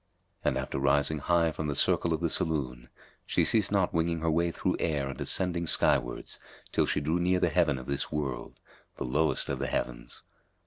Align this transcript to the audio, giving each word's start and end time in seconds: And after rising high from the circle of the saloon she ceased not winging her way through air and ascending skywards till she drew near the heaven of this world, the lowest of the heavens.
And 0.43 0.57
after 0.57 0.79
rising 0.79 1.19
high 1.19 1.51
from 1.51 1.67
the 1.67 1.75
circle 1.75 2.11
of 2.11 2.21
the 2.21 2.29
saloon 2.31 2.89
she 3.23 3.45
ceased 3.45 3.71
not 3.71 3.93
winging 3.93 4.21
her 4.21 4.31
way 4.31 4.49
through 4.49 4.77
air 4.79 5.07
and 5.07 5.21
ascending 5.21 5.67
skywards 5.67 6.39
till 6.71 6.87
she 6.87 7.01
drew 7.01 7.19
near 7.19 7.39
the 7.39 7.49
heaven 7.49 7.77
of 7.77 7.85
this 7.85 8.11
world, 8.11 8.59
the 8.97 9.03
lowest 9.05 9.47
of 9.47 9.59
the 9.59 9.67
heavens. 9.67 10.23